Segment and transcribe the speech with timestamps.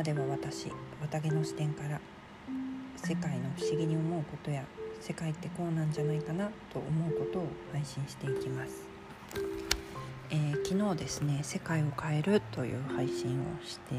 [0.00, 2.00] 歯では私綿毛の視点から
[2.96, 4.64] 世界の不思議に思うことや
[4.98, 8.86] 世界ってこうなんじゃないかなと思うことを配信していきます、
[10.30, 13.94] えー、昨日ですね「世界を変える」という配信をして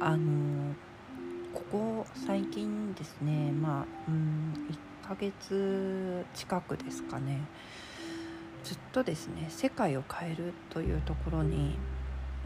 [0.00, 0.74] あのー、
[1.52, 4.66] ここ最近ですねまあうん
[5.04, 7.42] 1ヶ月近くですかね
[8.64, 11.76] ずっとですね世界を変えるというところに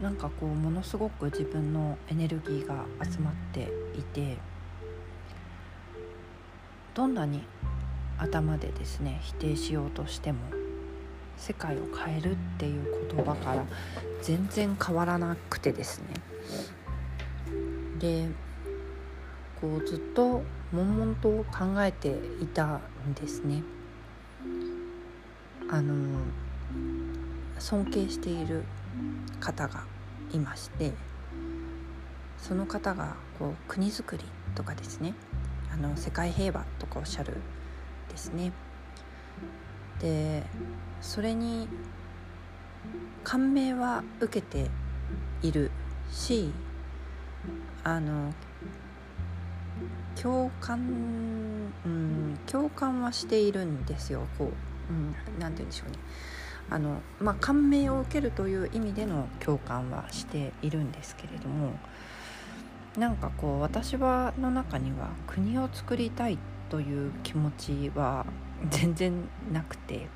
[0.01, 4.37] なんかこうものすごく自分のエネルギーが集まっていて
[6.93, 7.43] どんなに
[8.17, 10.39] 頭でですね否定しようとしても
[11.37, 13.65] 世界を変えるっていう言葉から
[14.21, 16.07] 全然変わらなくてですね
[17.99, 18.29] で
[19.59, 23.63] こうずっと悶々と考えていたんですね。
[25.71, 26.21] あの
[27.59, 28.63] 尊敬している
[29.39, 29.83] 方が
[30.31, 30.93] いまして
[32.37, 34.23] その方がこう国づくり
[34.55, 35.13] とかですね
[35.71, 37.37] あの世界平和とかおっしゃる
[38.09, 38.51] ですね。
[39.99, 40.43] で
[41.01, 41.67] それに
[43.23, 44.69] 感銘は受けて
[45.41, 45.71] いる
[46.11, 46.51] し
[47.83, 48.33] あの
[50.15, 50.79] 共感
[51.85, 54.27] うん共感はしているんですよ。
[54.37, 54.51] こ
[54.89, 55.97] う、うん、なて言うんでしょうね。
[56.69, 61.73] あの、まあ、感銘を受けるという意味での共感はしているんですけれども
[62.97, 66.37] なんかこう私はの中には国を作りたい
[66.69, 68.25] という気持ちは
[68.69, 69.13] 全然
[69.51, 70.07] なくて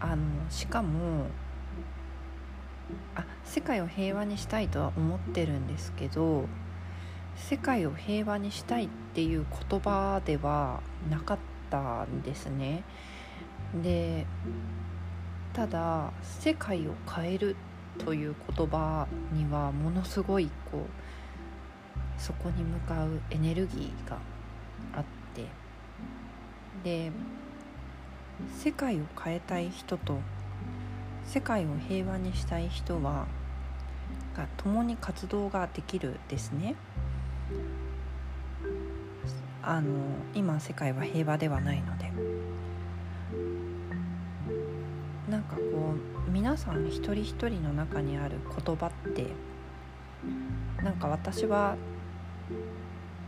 [0.00, 1.26] あのしかも
[3.14, 6.44] あ世界を平和にしたいとは思ってるんですけど
[7.36, 11.38] 世界を平和にしたいっていう言葉ではなかっ
[11.70, 12.82] たんですね。
[13.82, 14.26] で
[15.52, 17.56] ただ世界を変える
[17.98, 24.18] という言葉にはものすごいこうそこに向かうエネルギーが
[24.94, 25.04] あっ
[25.34, 25.46] て
[26.84, 27.10] で
[28.54, 30.18] 世界を変えたい人と
[31.24, 33.26] 世界を平和にしたい人は
[34.36, 36.74] が共に活動ができるですね。
[39.62, 39.88] あの
[40.34, 42.12] 今世界は平和ではないので
[45.46, 45.94] かこ
[46.26, 49.26] う皆さん一人一人の中にある言葉って
[50.82, 51.76] なんか私は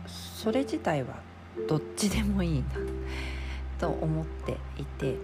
[0.05, 1.21] それ自体は
[1.67, 2.67] どっちでもいいな
[3.79, 5.15] と思っていて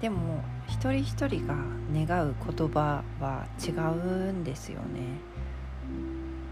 [0.00, 1.54] でも一人一人が
[1.92, 5.20] 願う言葉は違うんですよね。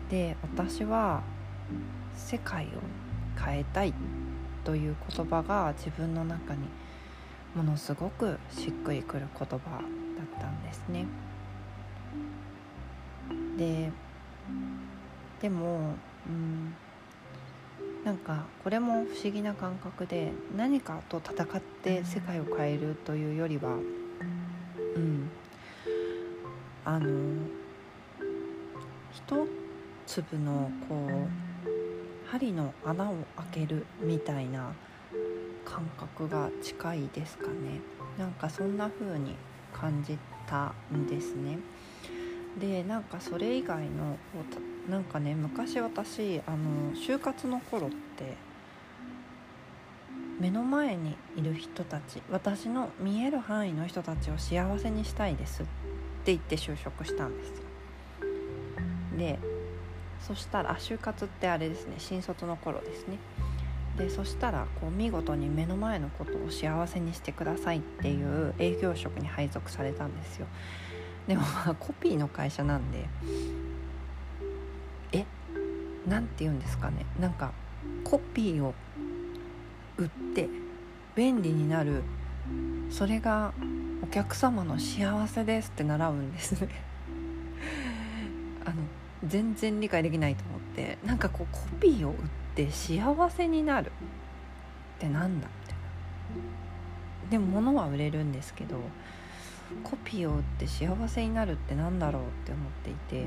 [0.09, 1.23] で私は
[2.15, 2.69] 世界を
[3.43, 3.95] 変えたい
[4.65, 6.69] という言葉が自分の中に
[7.55, 9.61] ものすごくしっくりくる言葉だっ
[10.41, 11.07] たんですね。
[13.57, 13.91] で
[15.43, 15.95] でも、
[16.27, 16.75] うん、
[18.05, 23.71] なんかこれも不思議な感覚で何かと戦って世界を変えるというよりは、
[24.97, 25.31] うん、
[26.85, 27.09] あの
[29.13, 29.47] 一
[30.07, 34.73] 粒のこう針の穴を開けるみたいな
[35.71, 37.81] 感覚が近いですかね。
[38.19, 39.37] なんかそんな風に
[39.73, 41.59] 感じたんですね。
[42.59, 44.17] でなんかそれ以外の
[44.89, 48.35] なんかね昔私あの就活の頃って
[50.41, 55.67] 目の前にいる人たち私の見える範囲の人たちを幸せにしたいですっ
[56.25, 57.55] て言って就職したんですよ。
[59.17, 59.39] で
[60.21, 63.19] そしたら就活ってあれですね新卒の頃ですね。
[63.97, 70.47] でそしたらこう見事に目の前のことを幸せにしてくださいっていう営業職に配属されたんですよ。
[71.27, 73.09] でもまあコピーの会社なんで
[75.13, 75.27] え？
[76.07, 77.05] なんて言うんですかね。
[77.19, 77.53] なんか
[78.05, 78.75] コピーを
[79.99, 80.49] 売って
[81.15, 82.03] 便利になる
[82.91, 83.53] それが
[84.03, 86.69] お客様の幸せですって習うんですね。
[88.65, 88.77] あの
[89.25, 92.31] 全然理解できないと思ってなんかこうコピーを売って
[92.65, 93.93] って幸せになる。
[94.97, 97.31] ってなんだみたいな。
[97.31, 98.77] でも物は売れるんですけど
[99.85, 103.27] コピーを売って幸せになるってなんだろうって思っていて。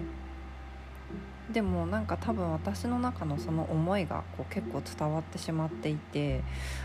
[1.52, 6.42] でもなんか多分私の中のその思いがこう結構伝わってしまっていて。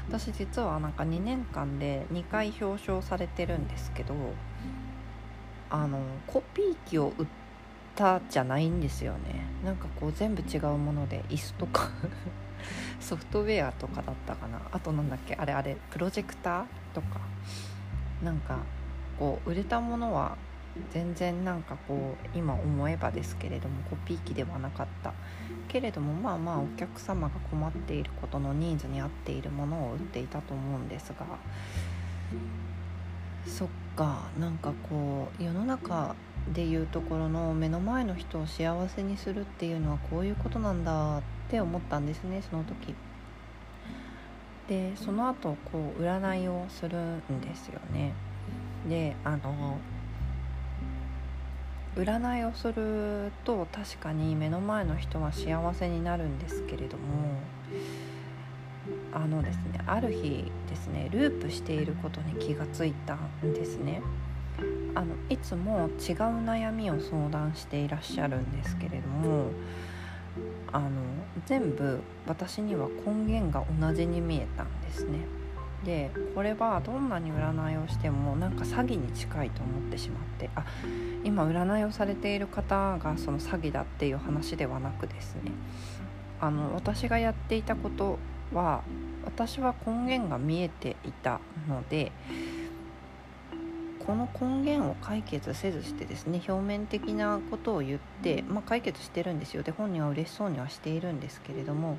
[0.08, 4.14] 私実はなんか2年間で2回表彰されてるんですけど
[5.70, 7.26] あのコピー機を売っ
[7.98, 9.44] てたじゃないんですよね。
[9.64, 11.90] なんかこう全部違うもので椅子とか
[13.00, 14.60] ソフトウェアとかだったかな。
[14.70, 16.64] あとなんだっけあれあれプロジェクター
[16.94, 17.20] とか。
[18.22, 18.58] なんか
[19.18, 20.36] こう売れたものは
[20.90, 25.12] 全然なんかこう今思えばですけれどもコピー機ではなかった。
[25.66, 31.26] けれどもまあまあお客様が困っていることのニーズに合っているものを売っていたと思うんですが。
[33.46, 36.14] そっかなんかこう世の中
[36.52, 42.94] でいうところの目の前の人を幸せにするっていうのはこういうことなんだって思ったんですねその時。
[44.68, 48.12] でその後こう占いをするんですよね。
[48.88, 49.78] であの
[51.96, 57.40] 占いをすると確かに目の前の人は幸せになるんですけれども
[59.12, 64.02] あのですねある日ですねループしていることに気がついたんですね。
[64.94, 69.50] あのいつも違う悩みを相談していらっしゃるんですけれども
[70.72, 70.90] あの
[71.46, 75.20] 全部私には根源が同じに見えたんですね。
[75.84, 80.64] でこれはどんなに占いをしてもなんか詐欺に近いと思ってしまってあ
[81.22, 85.52] 今占いをされている方がその詐欺だっていう話ではなくですね
[86.40, 88.18] あの私がやっていたこと
[88.52, 88.82] は
[89.24, 92.10] 私は根源が見えていたので
[94.08, 101.98] この根源を解決せずしてですね表面的なことを言って、まあ、解決してるんですよで本人は嬉しそうにはしているんですけれども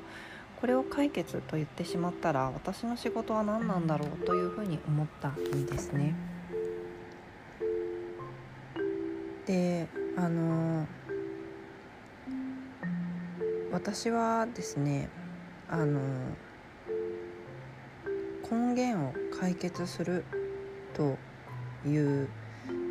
[0.60, 6.16] これを解決と言ってしまったら私の仕事は何なんだろうというふうに思ったんですね。
[9.46, 9.86] で
[10.16, 10.88] あの
[13.70, 15.08] 私はですね
[15.68, 16.00] あの
[18.50, 20.24] 根源を解決する
[20.92, 21.16] と
[21.86, 22.28] いう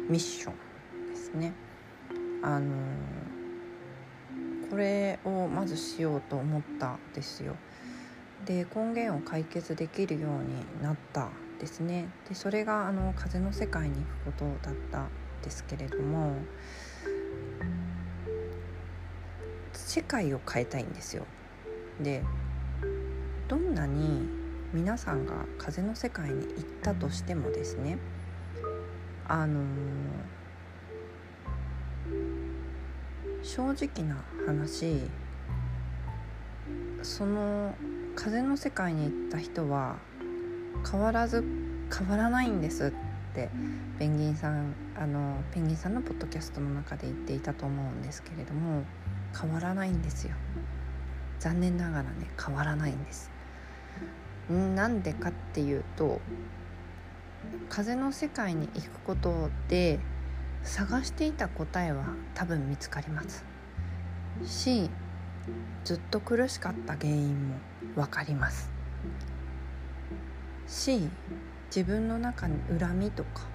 [0.10, 1.54] ミッションですね。
[2.42, 2.74] あの
[4.70, 7.56] これをまずしようと思ったですよ。
[8.46, 14.02] で根源を解決できるようになったですねでそれがあの風の世界に行
[14.32, 15.10] くことだったん
[15.44, 16.36] ですけれども
[19.74, 21.26] 世界を変えたいんですよ
[22.00, 22.24] で
[23.48, 24.28] どんなに
[24.74, 27.98] 皆さんが風の世界に行ったとしてもですね
[29.30, 29.64] あの
[33.44, 34.18] 正直な
[34.48, 35.02] 話
[37.04, 37.76] その
[38.16, 39.98] 風の世界に行った人は
[40.92, 41.44] 変わらず
[41.96, 42.92] 変わらないんですっ
[43.36, 43.50] て
[44.00, 48.84] ペンギンさんあのペンギンさんのポッドキャストの中で言っていたと思うんですけれども
[49.40, 50.34] 変わらないんですよ。
[51.40, 53.30] 残念ながらね変わらないんです。
[54.50, 56.20] なんでかっていうと
[57.70, 60.00] 風の世界に行くことで
[60.64, 63.46] 探していた答えは多分見つかります。
[64.46, 64.90] し
[65.84, 67.56] ずっと苦しかった原因も
[67.96, 68.72] 分かります。
[70.68, 71.10] し
[71.68, 73.48] 自分の中に恨みとか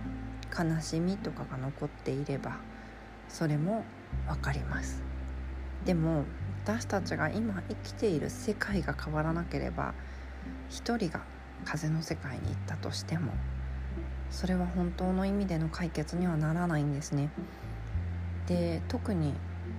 [0.65, 2.59] 悲しみとかが残っていれば
[3.29, 3.85] それも
[4.27, 5.03] 分かります。
[5.85, 6.25] でも
[6.65, 9.93] 私たちが今生きている世界が変わらなければ
[10.71, 11.21] 一人が
[11.65, 13.33] 風の世界に行ったとしても
[14.35, 17.31] それは本当の意味での解決にはならないんですね。
[18.49, 19.33] で特に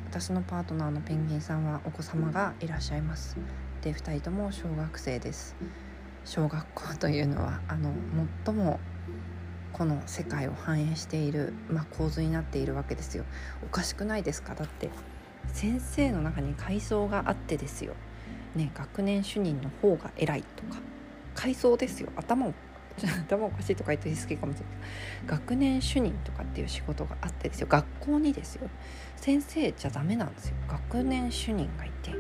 [0.10, 3.36] 私のパートナーのペンギンさんはお子様がいらっしゃいます。
[3.82, 5.58] で2人とも小学生です。
[6.24, 7.92] 小学校というのはあの
[8.46, 8.80] 最も
[9.74, 13.26] この世界を反映している、まあ、構図になっているわけですよ。
[13.62, 14.56] おかしくないですか？
[14.56, 14.90] だって
[15.52, 17.94] 先生の中に階層があってですよ。
[18.56, 20.80] ね学年主任の方が偉いとか
[21.36, 22.10] 階層ですよ。
[22.16, 22.54] 頭を
[23.04, 24.66] 頭おかしいとか言って好きかもしれ
[25.28, 25.40] ない。
[25.40, 27.68] 学年主任とかっていう仕事があってですよ。
[27.70, 28.70] 学校にですよ。
[29.18, 30.56] 先生じゃダメなんですよ。
[30.68, 32.14] 学年主任がいて。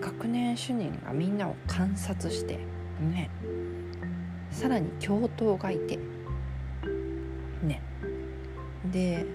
[0.00, 2.58] 学年主任がみんなを観察して。
[3.00, 3.30] ね。
[4.50, 5.98] さらに教頭がいて。
[7.62, 7.82] ね。
[8.92, 9.26] で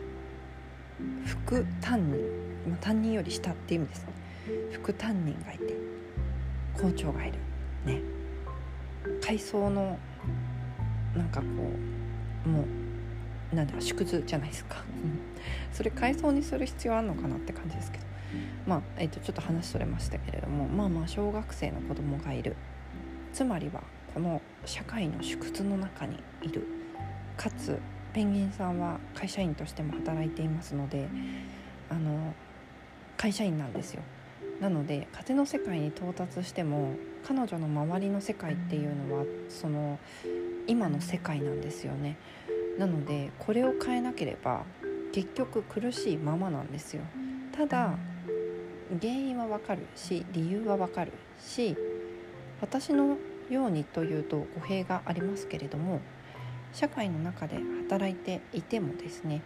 [1.25, 2.21] 副担任、
[2.69, 4.13] まあ、担任より下っていう意味ですね。
[4.71, 5.75] 副担任がいて
[6.81, 7.39] 校長がいる。
[7.85, 8.01] ね。
[9.21, 9.97] 階層の
[11.15, 11.45] なんかこ
[12.45, 12.65] うも
[13.51, 14.77] うなんだ縮図じゃないですか。
[15.71, 18.03] それ階層にする必要あるのかなって感じですけど。
[18.65, 22.55] まあ、えー、とちょっと話それましたけれどもまあまあ小学生の子供がいる。
[23.31, 26.65] つまりはこの社会の縮図の中にいる。
[27.37, 27.79] かつ
[28.13, 31.07] ペンギンさんは会社員としても働いていますので
[31.89, 32.33] あの
[33.17, 34.03] 会社員なんですよ。
[34.59, 36.93] なので風の世界に到達しても
[37.27, 39.99] 彼女の周りの世界っていうのはその
[40.67, 42.17] 今の世界なんですよね。
[42.77, 44.63] なのでこれを変えなければ
[45.11, 47.03] 結局苦しいままなんですよ。
[47.51, 47.95] ただ
[49.01, 51.75] 原因はわかるし理由はわかるし
[52.61, 53.17] 私の
[53.49, 55.99] ようにというと語弊がありますけれども
[56.73, 57.57] 社会の中で
[57.89, 59.41] 働いていてもですね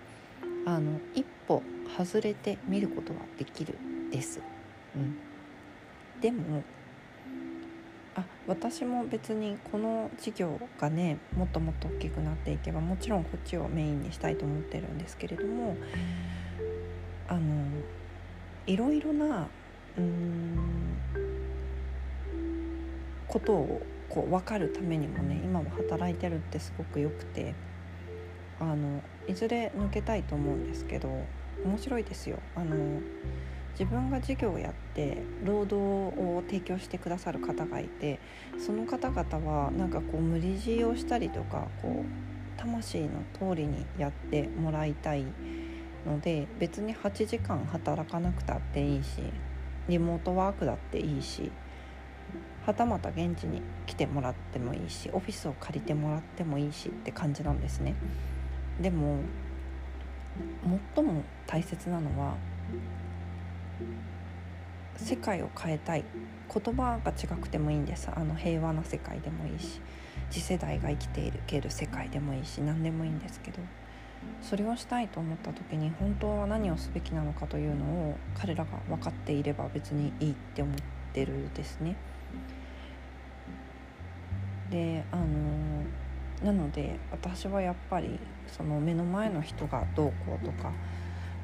[0.65, 1.61] あの一歩
[1.97, 3.77] 外れて見ることはできる
[4.11, 4.41] です。
[4.95, 5.17] うん、
[6.21, 6.63] でも
[8.17, 15.77] あ私も別にこの事業がねもっともっと大きくなっていけばもちろんこっちをメインにしたいと思ってるんですけれども
[17.27, 17.65] あの
[18.65, 19.47] いろいろな
[19.97, 20.57] うん
[23.27, 27.53] ことをこう分かるためにもね今は働いてるってすごくよくて
[28.59, 31.09] あのいずれ抜けたいと思うんですけど
[31.63, 32.39] 面白いですよ。
[32.55, 32.75] あの
[33.71, 38.19] 自分が授業をやって労働を提供してくださる方がいて
[38.57, 45.23] その方々はなんかこう無理強いをしたりとかこう魂の通りにやってもらいたい
[46.05, 49.21] ので別に8時間働かなくたっていいし
[49.87, 51.51] リモートワークだっていいし
[52.65, 57.95] はたまた現地に来てもらってもいいしオフィスを借りてもらってもいいしって感じなんですね。
[58.81, 59.19] でも
[60.95, 62.35] 最も大切なのは
[64.97, 66.03] 世界を変えたい。
[66.53, 68.09] 言葉が違くてもいいんです。
[68.13, 69.81] あの平和な世界でもいいし
[70.29, 73.59] 次世代が生きていける世界でもいいし何でもいいんですけど。
[74.41, 80.75] それをしたいと思った時に本当は何をすべきなのかというのを彼らが分かっていれば別にいいって思っ
[81.13, 81.95] てるですね。
[84.71, 85.25] であの
[86.43, 90.71] なので私はやっぱりその目の前の人がどうこうとか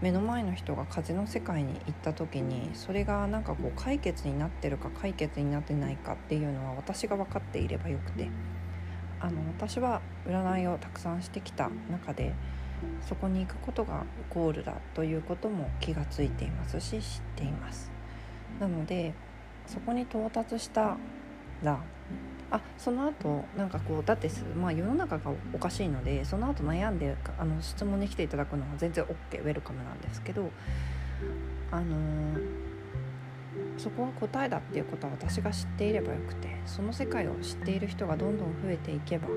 [0.03, 8.29] 目の前の人が風の世界に行った時にそれがなんかこう解決になってるか解決になってないかっていうのは私が分かっていればよくて。
[9.23, 12.33] あの私は占いをたくさんしてきた中で
[13.07, 17.89] そこに行くことがゴールだということも気がついていますし知っています。
[18.59, 19.13] なので
[19.65, 20.97] そこに到達した
[21.63, 21.79] ら
[22.53, 30.51] あその後なんかこうだってまあ、世の中がおかしいのでその後悩んであの質問に来ていただくのは全然 OK ウェルカムなんですけど
[31.71, 32.39] あのー、
[33.79, 39.27] そこは答えだっていうことは私が知っていればよくてその世界を知っている人がどんどん増えていけば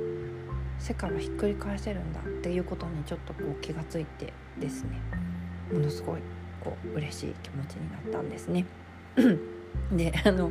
[0.78, 5.00] 世界はひっくり返せるんだっていうことにちょっとこう気がついてですね
[5.72, 6.20] ものすごい
[6.62, 8.66] こう嬉しい気持ちになったんですね。
[9.90, 10.50] であの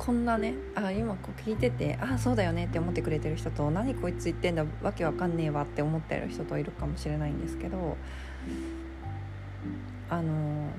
[0.00, 7.98] こんなねあ今こう聞いててああそうだよねって思ってくれてる人と何こいつ言ってんだわけわかんねえわって思ってる人といるかもしれないんですけど
[10.08, 10.70] あの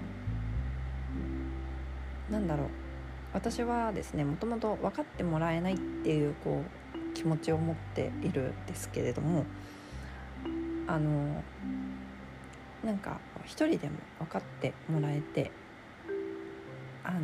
[2.32, 2.68] なんだろう。
[3.34, 6.64] 私はですねもともと分かってもらえないっていうこ
[6.96, 9.46] う気持ちを持っているんですけれども
[10.88, 11.42] あの
[12.84, 15.52] なんか一人でも分かってもらえて
[17.04, 17.20] あの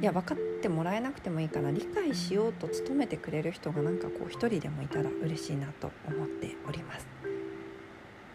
[0.00, 7.06] いや分かってもらえなくてもいいから理解しようと努めてくれる人がなんかこう一人でもいたら嬉しいなと思っております。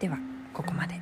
[0.00, 0.18] では
[0.52, 1.01] ここまで。